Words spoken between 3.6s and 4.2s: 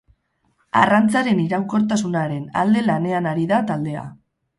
taldea.